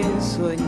[0.00, 0.64] Pienso en ti.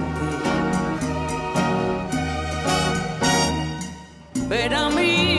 [4.48, 5.37] Ven a mí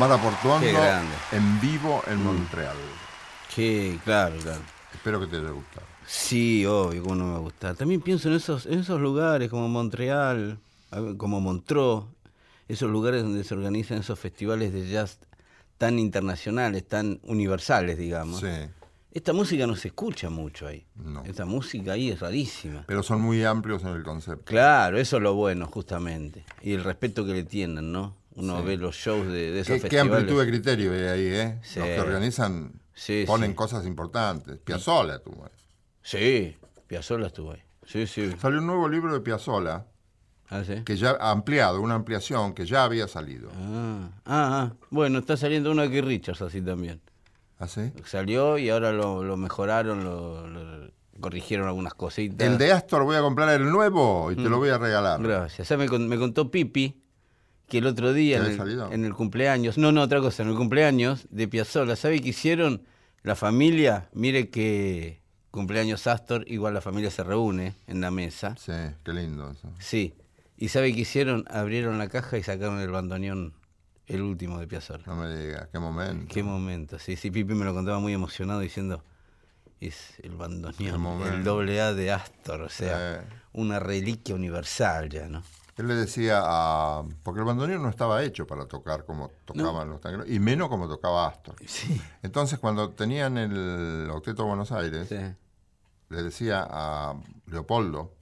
[0.00, 1.14] Qué grande.
[1.32, 2.76] en vivo en Montreal.
[3.50, 4.62] Sí, claro, claro.
[4.94, 5.86] Espero que te haya gustado.
[6.06, 7.76] Sí, obvio, cómo no me va a gustar.
[7.76, 10.58] También pienso en esos, en esos lugares como Montreal,
[11.18, 12.06] como Montreux,
[12.66, 15.18] esos lugares donde se organizan esos festivales de jazz
[15.76, 18.40] tan internacionales, tan universales, digamos.
[18.40, 18.46] Sí.
[19.12, 20.86] Esta música no se escucha mucho ahí.
[20.94, 21.24] No.
[21.24, 22.84] Esta música ahí es rarísima.
[22.86, 24.44] Pero son muy amplios en el concepto.
[24.46, 26.46] Claro, eso es lo bueno, justamente.
[26.62, 28.14] Y el respeto que le tienen, ¿no?
[28.40, 28.66] Uno Sí.
[28.66, 30.12] ve los shows de, de esos ¿Qué, qué festivales.
[30.20, 31.58] amplitud de criterio hay ahí, ¿eh?
[31.62, 31.78] Sí.
[31.78, 33.56] Los que organizan Sí, ponen sí.
[33.56, 34.58] cosas importantes.
[34.58, 35.48] Piazzolla tuvo.
[36.02, 37.62] Sí, Piazzolla estuvo ahí.
[37.86, 38.30] Sí, sí.
[38.40, 39.86] Salió un nuevo libro de Piazzolla,
[40.48, 40.82] Ah, sí.
[40.84, 43.50] que ya ha ampliado, una ampliación que ya había salido.
[43.54, 44.76] Ah, ah, ah.
[44.90, 47.00] bueno, está saliendo uno de Richards así también.
[47.58, 47.92] ¿Así?
[48.06, 52.48] Salió y ahora lo, lo mejoraron, lo, lo- corrigieron algunas cositas.
[52.48, 55.22] El de Astor voy a comprar el nuevo y te lo voy a regalar.
[55.22, 55.68] Gracias.
[55.68, 57.02] Ya me, con- me contó Pipi
[57.70, 58.92] que el otro día ¿Que en el, salido?
[58.92, 62.82] en el cumpleaños, no, no, otra cosa, en el cumpleaños de Piazzolla, ¿sabe qué hicieron?
[63.22, 68.54] La familia, mire que cumpleaños Astor, igual la familia se reúne en la mesa.
[68.58, 68.72] Sí,
[69.04, 69.72] qué lindo eso.
[69.78, 70.14] Sí.
[70.56, 71.44] ¿Y sabe qué hicieron?
[71.48, 73.54] Abrieron la caja y sacaron el bandoneón,
[74.06, 75.04] el último de Piazzolla.
[75.06, 76.34] No me digas, qué momento.
[76.34, 79.02] Qué momento, sí, sí, Pipi me lo contaba muy emocionado diciendo,
[79.80, 83.20] es el bandoneón, el doble A de Astor, o sea, Eh.
[83.52, 85.42] una reliquia universal ya, ¿no?
[85.80, 87.02] Él le decía a...
[87.22, 90.86] Porque el bandoneón no estaba hecho para tocar como tocaban los tangueros, y menos como
[90.86, 91.54] tocaba Astor.
[91.66, 91.98] Sí.
[92.22, 95.16] Entonces, cuando tenían el Octeto de Buenos Aires, Sí.
[96.10, 97.14] le decía a
[97.46, 98.12] Leopoldo,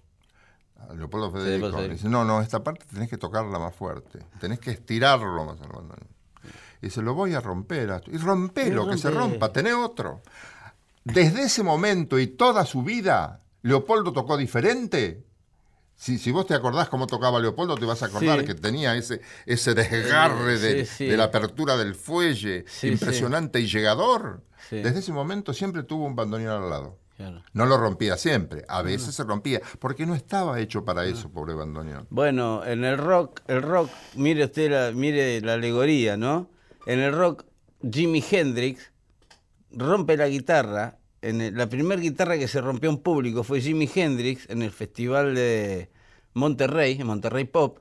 [0.88, 4.60] a Leopoldo Federico, le dice, no, no, esta parte tenés que tocarla más fuerte, tenés
[4.60, 6.08] que estirarlo más al bandoneón.
[6.80, 7.90] Y dice, lo voy a romper.
[7.90, 8.14] Astor".
[8.14, 9.32] Y rompelo, que se rompe.
[9.32, 10.20] rompa, tené otro.
[11.02, 15.24] Desde ese momento y toda su vida, Leopoldo tocó diferente.
[16.00, 18.46] Si, si vos te acordás cómo tocaba Leopoldo, te vas a acordar Sí.
[18.46, 21.06] que tenía ese, ese desgarre de, Sí, sí.
[21.06, 24.44] de la apertura del fuelle, impresionante y llegador.
[24.70, 26.98] Desde ese momento siempre tuvo un bandoneón al lado.
[27.16, 27.42] Claro.
[27.52, 31.52] No lo rompía siempre, a veces se rompía, porque no estaba hecho para eso, pobre
[31.54, 32.06] bandoneón.
[32.10, 36.48] Bueno, en el rock, el rock, mire usted la, mire la alegoría, ¿no?
[36.86, 37.44] En el rock,
[37.82, 38.92] Jimi Hendrix
[39.72, 40.97] rompe la guitarra.
[41.20, 45.34] En la primera guitarra que se rompió en público fue Jimi Hendrix en el festival
[45.34, 45.88] de
[46.34, 47.78] Monterrey, en Monterrey Pop,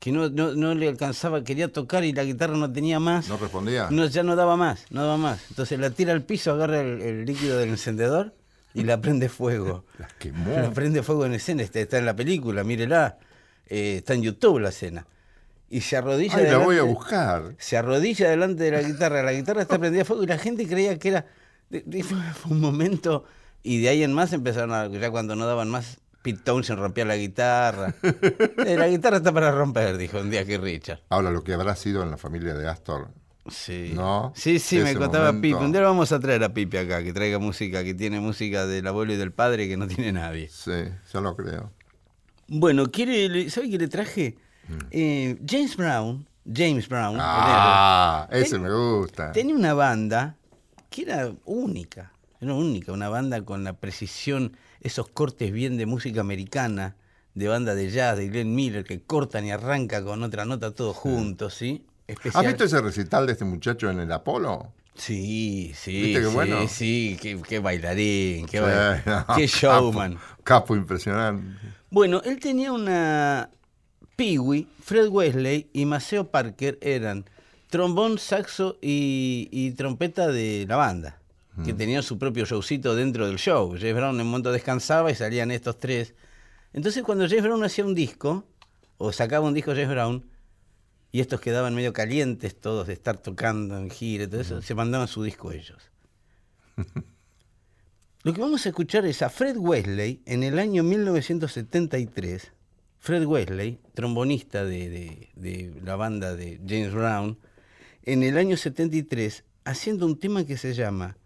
[0.00, 3.28] que no, no, no le alcanzaba, quería tocar y la guitarra no tenía más.
[3.28, 3.88] ¿No respondía?
[3.90, 5.40] No, ya no daba más, no daba más.
[5.50, 8.34] Entonces la tira al piso, agarra el, el líquido del encendedor
[8.74, 9.84] y la prende fuego.
[9.98, 10.50] La quemó.
[10.50, 13.18] La prende fuego en escena, está, está en la película, mírela.
[13.68, 15.06] Eh, está en YouTube la escena.
[15.70, 17.54] Y se arrodilla Ay, la voy a delante- buscar.
[17.58, 20.98] Se arrodilla delante de la guitarra, la guitarra está prendida fuego y la gente creía
[20.98, 21.26] que era.
[22.34, 23.24] fue un momento.
[23.62, 24.86] Y de ahí en más empezaron a.
[24.88, 27.94] Ya cuando no daban más, Pete Townshend rompía la guitarra.
[28.66, 31.00] Eh, la guitarra está para romper, dijo un día que Richard.
[31.10, 33.08] Ahora, lo que habrá sido en la familia de Astor.
[33.50, 33.92] Sí.
[33.94, 34.32] ¿No?
[34.34, 35.42] Sí, sí, me contaba momento.
[35.58, 35.64] Pipi.
[35.66, 38.64] Un día lo vamos a traer a Pipi acá, que traiga música, que tiene música
[38.66, 40.48] del abuelo y del padre que no tiene nadie.
[40.50, 40.72] Sí,
[41.12, 41.70] yo lo creo.
[42.48, 44.36] Bueno, quiere, ¿sabe qué le traje?
[44.90, 47.20] Eh, James Brown, James Brown, Mm.
[47.20, 49.32] Ah, ese ten- me gusta.
[49.32, 50.36] tenía una banda
[50.94, 56.20] que era única, era única, una banda con la precisión, esos cortes bien de música
[56.20, 56.96] americana,
[57.34, 60.96] de banda de jazz, de Glenn Miller, que cortan y arranca con otra nota todos
[60.96, 61.84] juntos, ¿sí?
[62.34, 64.72] ¿Has visto ese recital de este muchacho en el Apolo?
[64.96, 66.68] Sí, sí, ¿Viste qué sí, bueno?
[66.68, 70.14] sí, qué, qué bailarín, qué, Sí, bail- no, qué showman.
[70.14, 71.66] Capo, capo impresionante.
[71.90, 73.50] Bueno, él tenía una
[74.16, 77.24] Peewee, Fred Wesley y Maceo Parker eran
[77.74, 81.18] trombón, saxo y, y trompeta de la banda,
[81.64, 83.70] que tenían su propio showcito dentro del show.
[83.76, 86.14] James Brown en un momento descansaba y salían estos tres.
[86.72, 88.44] Entonces cuando James Brown hacía un disco,
[88.96, 90.24] o sacaba un disco James Brown,
[91.10, 94.74] y estos quedaban medio calientes todos de estar tocando en gira y todo eso, se
[94.76, 95.82] mandaban su disco ellos.
[98.22, 102.52] Lo que vamos a escuchar es a Fred Wesley en el año 1973.
[103.00, 107.36] Fred Wesley, trombonista de, de- de la banda de James Brown,
[108.06, 111.16] en el año 73, haciendo un tema que se llama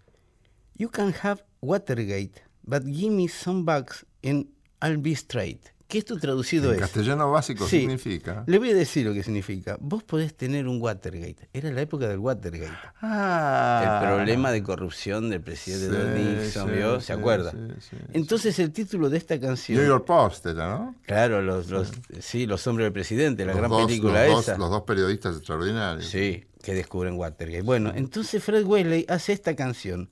[0.76, 4.46] You Can Have Watergate, but give me some bucks and
[4.80, 5.72] I'll be straight.
[5.88, 6.80] Que esto traducido En es...
[6.82, 7.80] castellano básico Sí.
[7.80, 8.44] significa.
[8.46, 9.78] Le voy a decir lo que significa.
[9.80, 11.48] Vos podés tener un Watergate.
[11.54, 12.70] Era la época del Watergate.
[13.00, 14.00] Ah.
[14.02, 17.00] El problema de corrupción del presidente Sí, Don Nixon, sí, ¿vio?
[17.00, 17.52] ¿Se acuerda?
[17.52, 17.58] sí,
[17.90, 19.78] sí, Entonces el título de esta canción...
[19.78, 20.94] New York Post era, ¿no?
[21.06, 24.48] Claro, los, los, sí, los hombres del presidente, la Los gran dos- película los dos-
[24.48, 24.58] esa.
[24.58, 26.06] los dos periodistas extraordinarios.
[26.06, 27.62] Sí, que descubren Watergate.
[27.62, 30.10] Bueno, entonces Fred Wesley hace esta canción,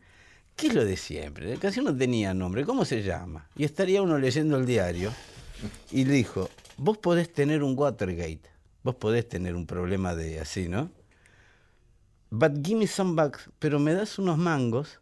[0.57, 1.53] que es lo de siempre.
[1.53, 3.47] La canción no tenía nombre, ¿cómo se llama?
[3.57, 5.13] Y estaría uno leyendo el diario
[5.91, 8.51] y le dijo, vos podés tener un Watergate,
[8.83, 10.91] vos podés tener un problema de así, ¿no?
[12.31, 15.01] But give me some bucks, pero me das unos mangos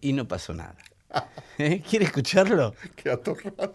[0.00, 0.76] y no pasó nada.
[1.58, 1.82] ¿Eh?
[1.88, 2.74] ¿Quiere escucharlo?
[2.96, 3.72] Qué atorrado.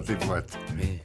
[0.00, 1.02] Este.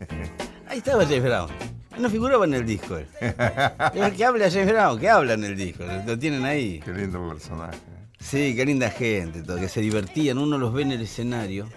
[0.67, 1.49] Ahí estaba James Brown.
[1.97, 3.07] No figuraba en el disco él.
[3.21, 5.83] Es que habla James Brown, que habla en el disco.
[6.05, 6.79] Lo tienen ahí.
[6.83, 7.77] Qué lindo personaje.
[8.19, 10.37] Sí, qué linda gente, todo, que se divertían.
[10.37, 11.67] Uno los ve en el escenario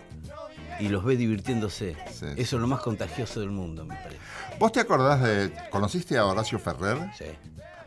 [0.78, 1.96] y los ve divirtiéndose.
[2.12, 2.26] Sí.
[2.36, 4.18] Eso es lo más contagioso del mundo, me parece.
[4.58, 5.52] ¿Vos te acordás de.
[5.70, 6.98] ¿Conociste a Horacio Ferrer?
[7.18, 7.26] Sí.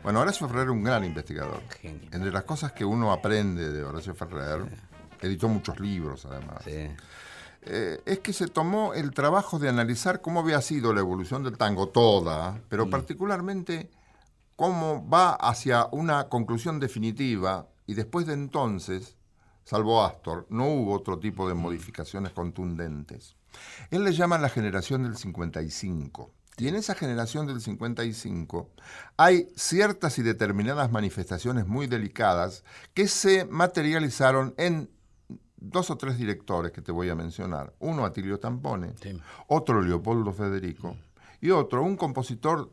[0.02, 1.60] Bueno, Horacio Ferrer era un gran investigador.
[1.80, 2.08] Genio.
[2.12, 4.62] Entre las cosas que uno aprende de Horacio Ferrer,
[5.20, 6.88] editó muchos libros además, Sí.
[7.62, 11.58] Eh, es que se tomó el trabajo de analizar cómo había sido la evolución del
[11.58, 13.90] tango toda, pero particularmente
[14.56, 19.16] cómo va hacia una conclusión definitiva y después de entonces,
[19.64, 23.36] salvo Astor, no hubo otro tipo de modificaciones contundentes.
[23.90, 26.30] Él le llama la generación del 55.
[26.56, 28.68] Y en esa generación del 55
[29.16, 34.90] hay ciertas y determinadas manifestaciones muy delicadas que se materializaron en
[35.60, 37.74] dos o tres directores que te voy a mencionar.
[37.78, 39.20] Uno, Atilio Tampone, Sí.
[39.48, 40.96] otro, Leopoldo Federico,
[41.40, 42.70] y otro, un compositor,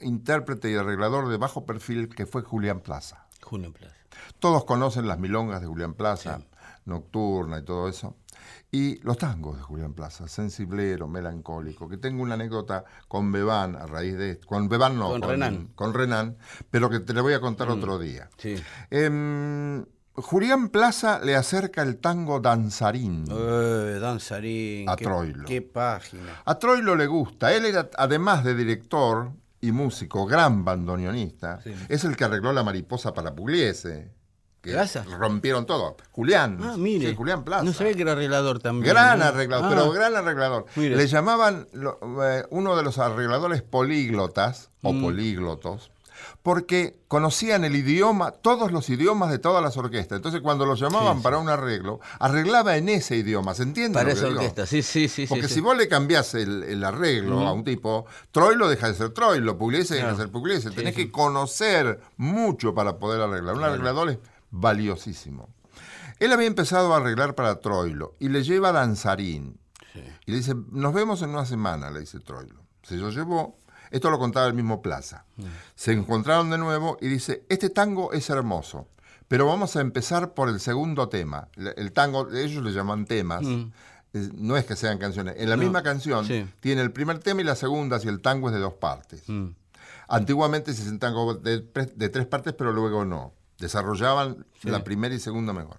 [0.00, 3.26] intérprete y arreglador de bajo perfil que fue Julián Plaza.
[3.42, 3.94] Julio Plaza.
[4.38, 6.40] Todos conocen las milongas de Julián Plaza,
[6.84, 8.16] Nocturna y todo eso.
[8.70, 13.86] Y los tangos de Julián Plaza, sensiblero, melancólico, que tengo una anécdota con Bebán a
[13.86, 14.46] raíz de esto.
[14.46, 15.54] Con Bebán no, Con Renan.
[15.54, 15.66] Mm.
[15.74, 16.36] Con Renan,
[16.70, 18.28] pero que te lo voy a contar otro día.
[18.36, 18.56] Sí.
[18.90, 19.84] Em,
[20.22, 23.24] Julián Plaza le acerca el tango danzarín.
[23.30, 24.88] Eh, danzarín.
[24.88, 25.44] A qué- Troilo.
[25.44, 26.42] Qué página.
[26.44, 27.52] A Troilo le gusta.
[27.54, 31.74] Él era, además de director y músico, gran bandoneonista, Sí.
[31.88, 34.12] es el que arregló la mariposa para Pugliese.
[34.60, 35.04] Que ¿Plaza?
[35.04, 35.96] rompieron todo.
[36.10, 36.58] Julián.
[36.60, 37.10] Ah, mire.
[37.10, 37.62] Sí, Julián Plaza.
[37.62, 38.92] No sabía que era arreglador también.
[38.92, 39.24] Gran ¿no?
[39.26, 40.66] arreglador, Ah, pero gran arreglador.
[40.74, 40.96] Mire.
[40.96, 45.00] Le llamaban lo- eh, uno de los arregladores políglotas o Mm.
[45.02, 45.92] políglotos
[46.42, 50.16] porque conocían el idioma, todos los idiomas de todas las orquestas.
[50.16, 51.22] Entonces, cuando lo llamaban Sí, sí.
[51.24, 53.54] para un arreglo, arreglaba en ese idioma.
[53.54, 53.94] ¿Se entiende?
[53.98, 55.26] Para esa orquesta, sí, sí, sí.
[55.26, 58.94] Porque sí, si vos le cambiás el, el arreglo a un tipo, Troilo deja de
[58.94, 60.70] ser Troilo, Pugliese deja de ser Pugliese.
[60.70, 63.54] Tenés que conocer mucho para poder arreglar.
[63.56, 64.18] Un arreglador es
[64.50, 65.48] valiosísimo.
[66.18, 69.58] Él había empezado a arreglar para Troilo y le lleva danzarín.
[70.26, 72.62] Y le dice, nos vemos en una semana, le dice Troilo.
[72.82, 73.58] Se lo llevó,
[73.90, 75.24] esto lo contaba el mismo Plaza.
[75.74, 78.88] Se encontraron de nuevo y dice, este tango es hermoso,
[79.28, 81.48] pero vamos a empezar por el segundo tema.
[81.76, 83.42] El tango, ellos le llaman temas.
[84.12, 85.34] Es- No es que sean canciones.
[85.38, 86.48] En la No, misma canción sí.
[86.60, 89.22] tiene el primer tema y la segunda, si el tango es de dos partes.
[89.28, 89.48] Mm.
[90.08, 93.34] Antiguamente se hacían tango de, tres partes, pero luego no.
[93.58, 94.70] Desarrollaban Sí.
[94.70, 95.76] la primera y segunda mejor.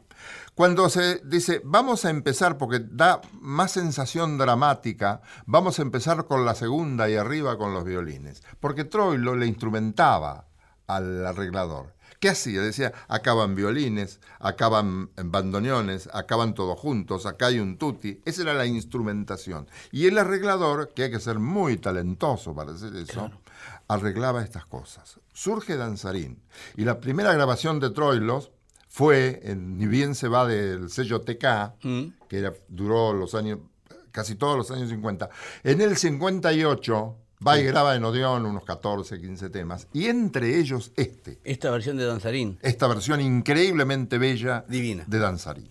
[0.60, 6.44] Cuando se dice, vamos a empezar, porque da más sensación dramática, vamos a empezar con
[6.44, 8.44] la segunda y arriba con los violines.
[8.60, 10.50] Porque Troilo le instrumentaba
[10.86, 11.96] al arreglador.
[12.20, 12.60] ¿Qué hacía?
[12.60, 18.22] Decía, acaban violines, acaban bandoneones, acaban todos juntos, acá hay un tutti.
[18.26, 19.70] Esa era la instrumentación.
[19.94, 23.32] Y el arreglador, que hay que ser muy talentoso para hacer eso,
[23.88, 25.22] arreglaba estas cosas.
[25.32, 26.44] Surge Danzarín.
[26.76, 28.52] Y la primera grabación de Troilos
[28.90, 31.80] fue, en, ni bien se va del sello TK,
[32.28, 33.60] que era- duró los años,
[34.12, 35.30] casi todos los años 50.
[35.64, 37.16] En el 58
[37.48, 41.96] va y graba en Odeón unos 14, 15 temas, y entre ellos este, Esta versión
[41.98, 42.58] de danzarín.
[42.62, 45.06] esta versión increíblemente bella Divina.
[45.08, 45.70] de Danzarín.